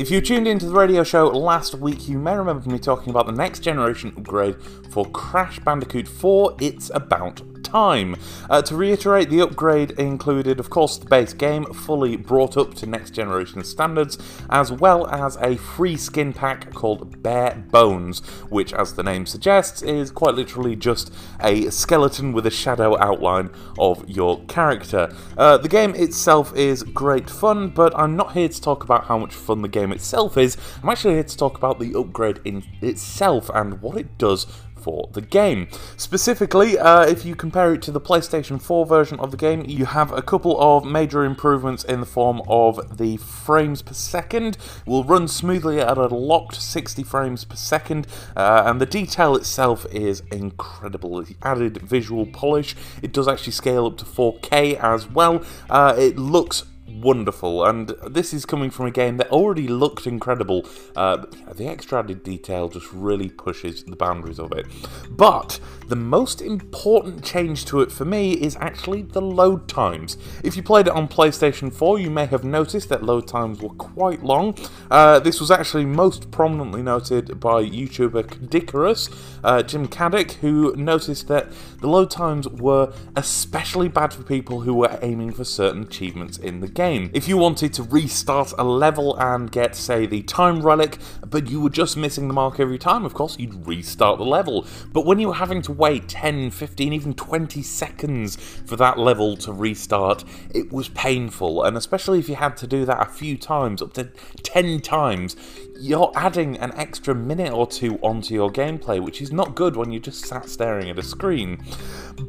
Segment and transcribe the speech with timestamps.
[0.00, 3.26] If you tuned into the radio show last week, you may remember me talking about
[3.26, 4.56] the next generation upgrade
[4.90, 8.16] for Crash Bandicoot 4 It's About time.
[8.48, 12.86] Uh, to reiterate, the upgrade included, of course, the base game fully brought up to
[12.86, 18.94] next generation standards, as well as a free skin pack called Bare Bones, which, as
[18.94, 24.42] the name suggests, is quite literally just a skeleton with a shadow outline of your
[24.46, 25.14] character.
[25.36, 29.18] Uh, the game itself is great fun, but I'm not here to talk about how
[29.18, 30.56] much fun the game itself is.
[30.82, 34.46] I'm actually here to talk about the upgrade in itself and what it does
[34.80, 35.68] for the game.
[35.96, 39.86] Specifically, uh, if you compare it to the PlayStation 4 version of the game, you
[39.86, 45.04] have a couple of major improvements in the form of the frames per second will
[45.04, 50.22] run smoothly at a locked 60 frames per second, uh, and the detail itself is
[50.32, 51.22] incredible.
[51.22, 55.44] The added visual polish, it does actually scale up to 4K as well.
[55.68, 56.64] Uh, it looks
[56.96, 57.64] wonderful.
[57.64, 60.66] And this is coming from a game that already looked incredible.
[60.96, 64.66] Uh, the extra added detail just really pushes the boundaries of it.
[65.10, 70.16] But the most important change to it for me is actually the load times.
[70.44, 73.70] If you played it on PlayStation 4, you may have noticed that load times were
[73.70, 74.56] quite long.
[74.90, 79.12] Uh, this was actually most prominently noted by YouTuber Caddicarus,
[79.44, 81.48] uh, Jim Caddick, who noticed that
[81.80, 86.60] the load times were especially bad for people who were aiming for certain achievements in
[86.60, 87.10] the game game.
[87.12, 91.60] If you wanted to restart a level and get, say, the time relic, but you
[91.60, 94.66] were just missing the mark every time, of course, you'd restart the level.
[94.90, 99.36] But when you were having to wait 10, 15, even 20 seconds for that level
[99.44, 101.64] to restart, it was painful.
[101.64, 104.04] And especially if you had to do that a few times, up to
[104.42, 105.36] 10 times,
[105.78, 109.92] you're adding an extra minute or two onto your gameplay, which is not good when
[109.92, 111.62] you just sat staring at a screen.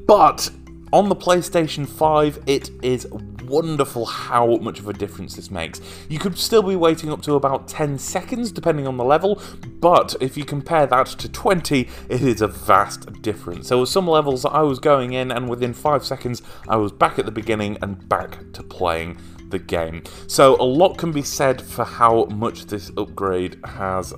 [0.06, 0.52] But
[0.94, 3.08] on the PlayStation 5, it is
[3.52, 5.82] wonderful how much of a difference this makes.
[6.10, 9.42] You could still be waiting up to about 10 seconds depending on the level,
[9.80, 13.70] but if you compare that to 20, it is a vast difference.
[13.70, 16.92] There were some levels that I was going in, and within 5 seconds, I was
[16.92, 19.18] back at the beginning and back to playing
[19.50, 20.04] the game.
[20.28, 24.14] So a lot can be said for how much this upgrade has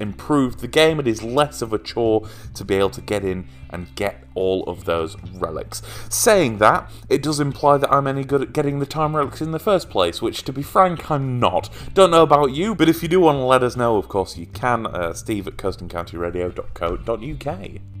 [0.00, 0.98] improved the game.
[0.98, 4.64] It is less of a chore to be able to get in and get all
[4.64, 5.82] of those relics.
[6.08, 9.52] Saying that, it does imply that I'm any good at getting the time relics in
[9.52, 11.70] the first place, which, to be frank, I'm not.
[11.94, 14.36] Don't know about you, but if you do want to let us know, of course
[14.36, 14.86] you can.
[14.86, 17.99] Uh, Steve at coastandcountyradio.co.uk.